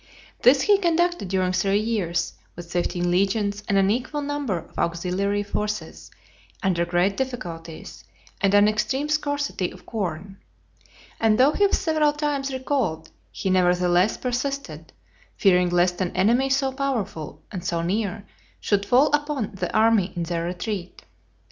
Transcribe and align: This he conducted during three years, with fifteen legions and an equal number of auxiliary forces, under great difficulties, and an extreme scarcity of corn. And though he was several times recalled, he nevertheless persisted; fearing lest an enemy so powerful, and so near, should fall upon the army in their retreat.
This 0.41 0.63
he 0.63 0.79
conducted 0.79 1.27
during 1.27 1.53
three 1.53 1.77
years, 1.77 2.33
with 2.55 2.71
fifteen 2.71 3.11
legions 3.11 3.61
and 3.69 3.77
an 3.77 3.91
equal 3.91 4.23
number 4.23 4.57
of 4.57 4.79
auxiliary 4.79 5.43
forces, 5.43 6.09
under 6.63 6.85
great 6.87 7.15
difficulties, 7.15 8.03
and 8.41 8.51
an 8.55 8.67
extreme 8.67 9.09
scarcity 9.09 9.69
of 9.69 9.85
corn. 9.85 10.37
And 11.19 11.37
though 11.39 11.51
he 11.51 11.67
was 11.67 11.77
several 11.77 12.13
times 12.13 12.51
recalled, 12.51 13.11
he 13.31 13.51
nevertheless 13.51 14.17
persisted; 14.17 14.91
fearing 15.37 15.69
lest 15.69 16.01
an 16.01 16.15
enemy 16.17 16.49
so 16.49 16.71
powerful, 16.71 17.43
and 17.51 17.63
so 17.63 17.83
near, 17.83 18.25
should 18.59 18.87
fall 18.87 19.13
upon 19.13 19.51
the 19.53 19.71
army 19.71 20.13
in 20.15 20.23
their 20.23 20.45
retreat. 20.45 21.03